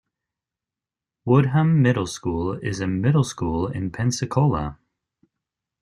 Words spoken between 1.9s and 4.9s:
School is a middle school in Pensacola.